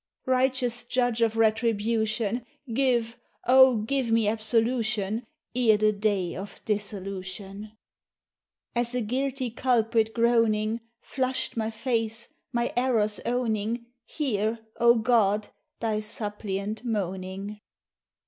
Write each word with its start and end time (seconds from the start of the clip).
Righteous 0.25 0.85
Judge 0.85 1.21
of 1.21 1.37
retribution, 1.37 2.43
Give, 2.73 3.17
O 3.45 3.75
give 3.83 4.09
me 4.11 4.27
absolution 4.27 5.27
Ere 5.55 5.77
the 5.77 5.93
day 5.93 6.35
of 6.35 6.59
dissolution! 6.65 7.73
As 8.75 8.95
a 8.95 9.01
guilty 9.01 9.51
culprit 9.51 10.11
groaning, 10.15 10.81
Flushed 11.01 11.55
my 11.55 11.69
face, 11.69 12.29
my 12.51 12.73
errors 12.75 13.19
owning, 13.27 13.85
Hear. 14.05 14.57
O 14.77 14.95
God, 14.95 15.49
Thy 15.79 15.99
suppliant 15.99 16.83
moaning! 16.83 17.59